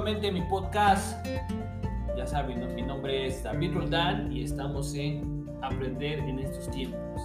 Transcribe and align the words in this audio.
Nuevamente 0.00 0.32
mi 0.32 0.40
podcast. 0.48 1.26
Ya 2.16 2.26
saben, 2.26 2.74
mi 2.74 2.80
nombre 2.80 3.26
es 3.26 3.42
David 3.42 3.74
Roldán 3.74 4.32
y 4.32 4.44
estamos 4.44 4.94
en 4.94 5.46
Aprender 5.60 6.20
en 6.20 6.38
estos 6.38 6.70
tiempos. 6.70 7.20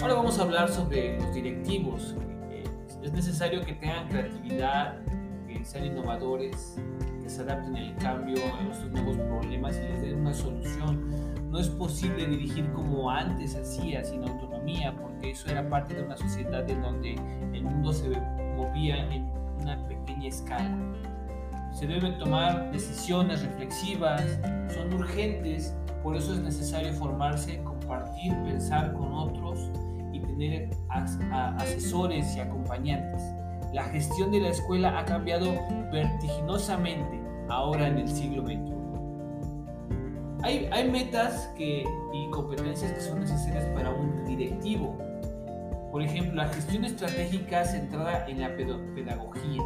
Ahora 0.00 0.14
vamos 0.14 0.40
a 0.40 0.42
hablar 0.42 0.68
sobre 0.68 1.20
los 1.20 1.32
directivos. 1.32 2.16
Es 3.00 3.12
necesario 3.12 3.64
que 3.64 3.74
tengan 3.74 4.08
creatividad, 4.08 4.98
que 5.46 5.64
sean 5.64 5.86
innovadores, 5.86 6.80
que 7.22 7.30
se 7.30 7.42
adapten 7.42 7.76
al 7.76 7.96
cambio, 7.98 8.38
a 8.58 8.62
nuestros 8.64 8.90
nuevos 8.90 9.16
problemas 9.18 9.76
y 9.76 9.82
les 9.82 10.02
den 10.02 10.18
una 10.18 10.34
solución. 10.34 11.08
No 11.48 11.60
es 11.60 11.68
posible 11.68 12.26
dirigir 12.26 12.68
como 12.72 13.08
antes 13.08 13.54
hacía, 13.54 14.02
sin 14.02 14.28
autonomía, 14.28 14.96
porque 15.00 15.30
eso 15.30 15.48
era 15.48 15.68
parte 15.70 15.94
de 15.94 16.02
una 16.02 16.16
sociedad 16.16 16.68
en 16.68 16.82
donde 16.82 17.14
el 17.52 17.62
mundo 17.62 17.92
se 17.92 18.08
movía 18.56 18.96
en 19.14 19.30
una 19.60 19.86
pequeña 19.86 20.26
escala. 20.26 20.76
Se 21.72 21.86
deben 21.86 22.18
tomar 22.18 22.70
decisiones 22.70 23.42
reflexivas, 23.42 24.22
son 24.74 24.92
urgentes, 24.92 25.74
por 26.02 26.16
eso 26.16 26.34
es 26.34 26.40
necesario 26.40 26.92
formarse, 26.94 27.62
compartir, 27.62 28.34
pensar 28.44 28.92
con 28.92 29.12
otros 29.12 29.70
y 30.12 30.20
tener 30.20 30.70
asesores 31.58 32.36
y 32.36 32.40
acompañantes. 32.40 33.22
La 33.72 33.84
gestión 33.84 34.30
de 34.30 34.40
la 34.40 34.48
escuela 34.48 34.98
ha 34.98 35.04
cambiado 35.04 35.52
vertiginosamente 35.90 37.20
ahora 37.48 37.88
en 37.88 37.98
el 37.98 38.08
siglo 38.08 38.42
XXI. 38.42 38.72
Hay, 40.42 40.90
metas 40.90 41.50
y 41.58 42.30
competencias 42.30 42.92
que 42.92 43.00
son 43.00 43.20
necesarias 43.20 43.64
para 43.74 43.90
un 43.90 44.24
directivo, 44.24 44.98
por 45.92 46.02
ejemplo, 46.02 46.34
la 46.34 46.48
gestión 46.48 46.86
estratégica 46.86 47.64
centrada 47.66 48.26
en 48.26 48.40
la 48.40 48.56
pedagogía. 48.56 49.62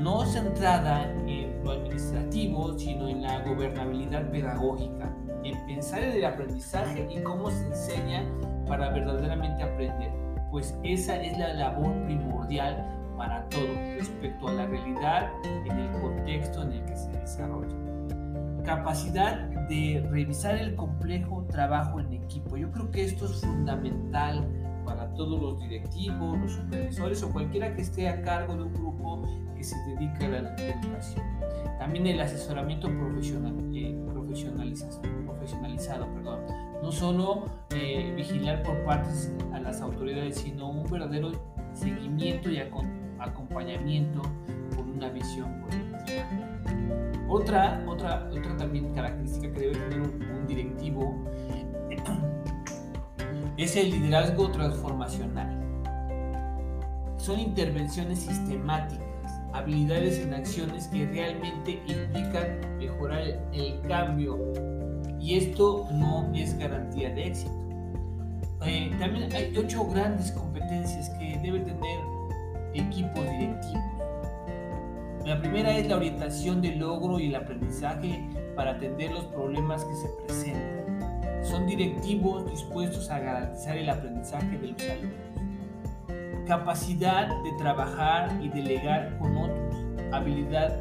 No 0.00 0.24
centrada 0.24 1.04
en 1.26 1.62
lo 1.62 1.72
administrativo, 1.72 2.78
sino 2.78 3.06
en 3.06 3.20
la 3.20 3.40
gobernabilidad 3.44 4.30
pedagógica, 4.30 5.14
en 5.44 5.66
pensar 5.66 6.02
en 6.02 6.12
el 6.12 6.24
aprendizaje 6.24 7.06
y 7.10 7.22
cómo 7.22 7.50
se 7.50 7.66
enseña 7.66 8.24
para 8.66 8.88
verdaderamente 8.88 9.62
aprender, 9.62 10.10
pues 10.50 10.74
esa 10.84 11.20
es 11.20 11.36
la 11.36 11.52
labor 11.52 11.92
primordial 12.06 12.86
para 13.18 13.46
todo 13.50 13.74
respecto 13.98 14.48
a 14.48 14.52
la 14.54 14.66
realidad 14.66 15.30
en 15.44 15.78
el 15.78 15.90
contexto 16.00 16.62
en 16.62 16.72
el 16.72 16.84
que 16.86 16.96
se 16.96 17.10
desarrolla. 17.10 17.76
Capacidad 18.64 19.36
de 19.68 20.02
revisar 20.10 20.56
el 20.56 20.76
complejo 20.76 21.44
trabajo 21.50 22.00
en 22.00 22.14
equipo. 22.14 22.56
Yo 22.56 22.70
creo 22.70 22.90
que 22.90 23.04
esto 23.04 23.26
es 23.26 23.42
fundamental 23.42 24.48
para 24.90 25.14
todos 25.14 25.40
los 25.40 25.60
directivos, 25.60 26.36
los 26.40 26.52
supervisores 26.52 27.22
o 27.22 27.30
cualquiera 27.30 27.72
que 27.76 27.82
esté 27.82 28.08
a 28.08 28.20
cargo 28.22 28.56
de 28.56 28.64
un 28.64 28.74
grupo 28.74 29.22
que 29.56 29.62
se 29.62 29.76
dedica 29.86 30.26
a 30.26 30.28
la 30.30 30.38
educación. 30.56 31.24
También 31.78 32.08
el 32.08 32.20
asesoramiento 32.20 32.88
profesional, 32.88 33.54
eh, 33.72 33.96
profesionalizado, 35.24 36.12
perdón. 36.12 36.40
No 36.82 36.90
solo 36.90 37.44
eh, 37.70 38.12
vigilar 38.16 38.64
por 38.64 38.82
partes 38.84 39.32
a 39.52 39.60
las 39.60 39.80
autoridades, 39.80 40.38
sino 40.38 40.68
un 40.68 40.90
verdadero 40.90 41.30
seguimiento 41.72 42.50
y 42.50 42.58
acompañamiento 42.58 44.22
con 44.74 44.90
una 44.90 45.08
visión 45.10 45.60
colectiva. 45.60 46.50
Otra, 47.28 47.84
otra, 47.86 48.28
otra 48.32 48.56
también 48.56 48.92
característica 48.92 49.52
que 49.52 49.60
debe 49.60 49.72
tener 49.74 50.00
un, 50.00 50.46
directivo 50.48 51.19
es 53.62 53.76
el 53.76 53.90
liderazgo 53.90 54.50
transformacional. 54.50 55.56
Son 57.18 57.38
intervenciones 57.38 58.20
sistemáticas, 58.20 59.06
habilidades 59.52 60.18
en 60.20 60.32
acciones 60.32 60.88
que 60.88 61.04
realmente 61.06 61.82
implican 61.86 62.78
mejorar 62.78 63.22
el 63.52 63.80
cambio 63.86 64.38
y 65.20 65.36
esto 65.36 65.86
no 65.92 66.30
es 66.34 66.58
garantía 66.58 67.10
de 67.10 67.26
éxito. 67.26 67.52
Eh, 68.64 68.90
también 68.98 69.30
hay 69.34 69.54
ocho 69.56 69.86
grandes 69.86 70.32
competencias 70.32 71.10
que 71.18 71.38
debe 71.42 71.60
tener 71.60 72.00
equipos 72.74 73.22
directivos. 73.38 73.84
La 75.26 75.38
primera 75.38 75.76
es 75.76 75.86
la 75.86 75.96
orientación 75.96 76.62
del 76.62 76.78
logro 76.78 77.18
y 77.18 77.26
el 77.26 77.34
aprendizaje 77.34 78.26
para 78.56 78.72
atender 78.72 79.12
los 79.12 79.26
problemas 79.26 79.84
que 79.84 79.94
se 79.94 80.08
presentan. 80.24 80.79
Son 81.42 81.66
directivos 81.66 82.50
dispuestos 82.50 83.10
a 83.10 83.18
garantizar 83.18 83.76
el 83.76 83.88
aprendizaje 83.88 84.58
de 84.58 84.68
los 84.68 84.82
alumnos. 84.82 86.46
Capacidad 86.46 87.28
de 87.28 87.52
trabajar 87.58 88.30
y 88.42 88.48
delegar 88.48 89.16
con 89.18 89.36
otros. 89.36 89.76
Habilidad 90.12 90.76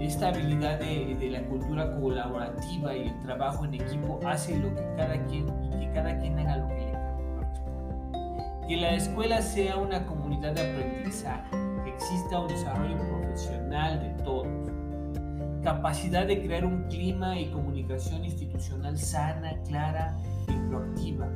esta 0.00 0.28
habilidad 0.28 0.80
de, 0.80 1.14
de, 1.14 1.30
la 1.30 1.42
cultura 1.44 1.94
colaborativa 2.00 2.96
y 2.96 3.06
el 3.06 3.20
trabajo 3.20 3.64
en 3.64 3.74
equipo 3.74 4.18
hace 4.26 4.58
lo 4.58 4.74
que 4.74 4.82
cada 4.96 5.24
quien 5.26 5.46
y 5.64 5.78
que 5.78 5.92
cada 5.92 6.18
quien 6.18 6.36
haga 6.40 6.56
lo 6.56 6.68
que 6.68 6.74
le 6.74 6.92
corresponde. 7.36 8.66
Que 8.66 8.76
la 8.78 8.94
escuela 8.94 9.40
sea 9.40 9.76
una 9.76 10.04
comunidad 10.04 10.54
de 10.54 10.72
aprendizaje 10.72 11.56
exista 11.86 12.40
un 12.40 12.48
desarrollo 12.48 12.98
profesional 12.98 14.00
de 14.00 14.24
todos, 14.24 14.71
capacidad 15.62 16.26
de 16.26 16.42
crear 16.42 16.64
un 16.64 16.84
clima 16.88 17.38
y 17.38 17.50
comunicación 17.50 18.24
institucional 18.24 18.98
sana, 18.98 19.54
clara 19.66 20.16
y 20.48 20.68
proactiva, 20.68 21.28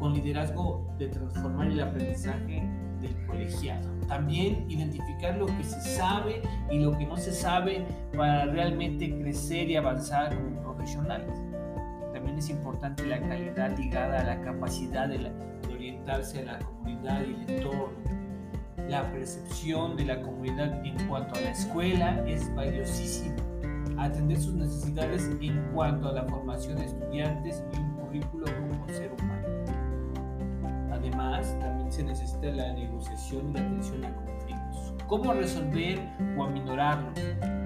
con 0.00 0.14
liderazgo 0.14 0.86
de 0.98 1.08
transformar 1.08 1.68
el 1.68 1.80
aprendizaje 1.80 2.68
del 3.00 3.26
colegiado. 3.26 3.88
También 4.08 4.70
identificar 4.70 5.36
lo 5.36 5.46
que 5.46 5.64
se 5.64 5.80
sabe 5.80 6.42
y 6.70 6.78
lo 6.78 6.96
que 6.96 7.06
no 7.06 7.16
se 7.16 7.32
sabe 7.32 7.84
para 8.16 8.46
realmente 8.46 9.10
crecer 9.18 9.70
y 9.70 9.76
avanzar 9.76 10.34
como 10.34 10.62
profesionales. 10.62 11.38
También 12.12 12.38
es 12.38 12.48
importante 12.48 13.04
la 13.06 13.20
calidad 13.20 13.76
ligada 13.76 14.20
a 14.20 14.24
la 14.24 14.40
capacidad 14.40 15.08
de, 15.08 15.30
orientarse 15.72 16.40
a 16.40 16.44
la 16.44 16.58
comunidad 16.58 17.22
y 17.22 17.34
el 17.34 17.50
entorno 17.50 18.14
la 18.88 19.10
percepción 19.12 19.96
de 19.96 20.04
la 20.04 20.20
comunidad 20.20 20.84
en 20.84 21.08
cuanto 21.08 21.34
a 21.36 21.40
la 21.40 21.50
escuela 21.50 22.22
es 22.26 22.54
valiosísima. 22.54 23.43
Atender 23.98 24.38
sus 24.38 24.54
necesidades 24.54 25.30
en 25.40 25.62
cuanto 25.72 26.08
a 26.08 26.12
la 26.12 26.24
formación 26.24 26.76
de 26.76 26.86
estudiantes 26.86 27.62
y 27.72 27.78
un 27.78 27.94
currículo 27.94 28.46
como 28.46 28.88
ser 28.88 29.12
humano. 29.12 29.48
Además, 30.92 31.56
también 31.60 31.92
se 31.92 32.02
necesita 32.02 32.46
la 32.48 32.72
negociación 32.72 33.50
y 33.50 33.54
la 33.54 33.60
atención 33.60 34.04
a 34.04 34.14
conflictos. 34.14 34.94
¿Cómo 35.06 35.32
resolver 35.32 36.00
o 36.36 36.44
aminorarlos? 36.44 37.14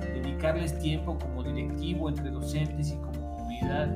Dedicarles 0.01 0.79
tiempo 0.79 1.17
como 1.19 1.43
directivo 1.43 2.09
entre 2.09 2.31
docentes 2.31 2.91
y 2.91 2.97
como 2.97 3.37
comunidad. 3.37 3.89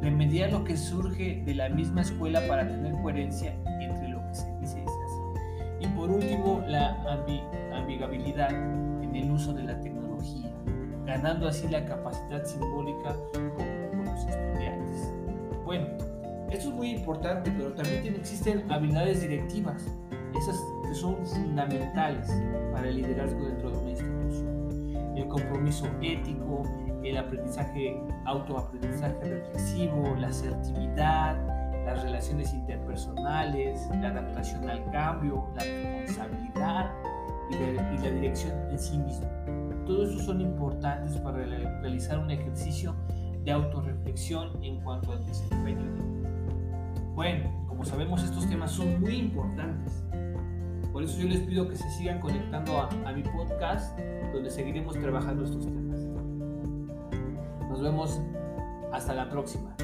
Remediar 0.00 0.50
lo 0.52 0.64
que 0.64 0.76
surge 0.76 1.42
de 1.44 1.54
la 1.54 1.68
misma 1.68 2.02
escuela 2.02 2.40
para 2.48 2.66
tener 2.66 2.92
coherencia 3.02 3.54
entre 3.80 4.08
lo 4.08 4.26
que 4.26 4.34
se 4.34 4.58
dice 4.58 4.82
y 4.82 4.86
se 4.86 5.02
y 5.82 5.86
por 5.88 6.10
último, 6.10 6.62
la 6.68 6.96
amigabilidad 7.74 8.50
en 9.02 9.16
el 9.16 9.30
uso 9.32 9.52
de 9.52 9.64
la 9.64 9.80
tecnología, 9.80 10.01
ganando 11.12 11.46
así 11.46 11.68
la 11.68 11.84
capacidad 11.84 12.42
simbólica 12.44 13.14
con, 13.32 14.04
los 14.04 14.26
estudiantes. 14.26 15.12
Bueno, 15.64 15.86
esto 16.50 16.68
es 16.70 16.74
muy 16.74 16.90
importante, 16.90 17.52
pero 17.56 17.72
también 17.74 18.14
existen 18.14 18.70
habilidades 18.72 19.20
directivas, 19.20 19.84
esas 20.34 20.58
que 20.88 20.94
son 20.94 21.16
fundamentales 21.26 22.30
para 22.72 22.88
el 22.88 22.96
liderazgo 22.96 23.44
dentro 23.44 23.70
de 23.70 23.78
una 23.78 23.90
institución. 23.90 25.16
El 25.16 25.28
compromiso 25.28 25.86
ético, 26.00 26.62
el 27.04 27.18
aprendizaje, 27.18 28.00
autoaprendizaje 28.24 29.22
reflexivo, 29.22 30.16
la 30.18 30.28
asertividad, 30.28 31.36
las 31.84 32.02
relaciones 32.02 32.54
interpersonales, 32.54 33.86
la 34.00 34.08
adaptación 34.08 34.68
al 34.70 34.90
cambio, 34.90 35.46
la 35.56 35.64
responsabilidad 35.64 36.90
y 37.50 37.98
la, 37.98 38.10
dirección 38.10 38.52
en 38.70 38.78
sí 38.78 38.96
mismo. 38.96 39.28
Todo 39.86 40.04
eso 40.04 40.18
son 40.20 40.40
importantes 40.40 41.16
para 41.18 41.38
realizar 41.38 42.18
un 42.18 42.30
ejercicio 42.30 42.94
de 43.44 43.50
autorreflexión 43.50 44.62
en 44.62 44.80
cuanto 44.80 45.12
al 45.12 45.26
desempeño. 45.26 45.90
Bueno, 47.14 47.50
como 47.68 47.84
sabemos 47.84 48.22
estos 48.22 48.48
temas 48.48 48.70
son 48.70 49.00
muy 49.00 49.16
importantes. 49.16 50.04
Por 50.92 51.02
eso 51.02 51.18
yo 51.20 51.28
les 51.28 51.40
pido 51.40 51.68
que 51.68 51.76
se 51.76 51.88
sigan 51.90 52.20
conectando 52.20 52.78
a 52.78 53.12
mi 53.12 53.22
podcast 53.22 53.98
donde 54.32 54.50
seguiremos 54.50 54.98
trabajando 54.98 55.44
estos 55.44 55.66
temas. 55.66 55.98
Nos 57.68 57.82
vemos 57.82 58.20
hasta 58.92 59.14
la 59.14 59.28
próxima. 59.28 59.74